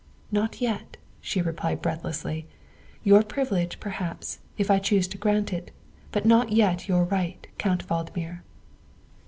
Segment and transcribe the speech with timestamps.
[0.31, 2.47] "Not yet," she replied breathlessly,"
[3.03, 5.69] your privilege, perhaps, if I chose to grant it,
[6.11, 8.41] but not yet your right, Count Valdmir."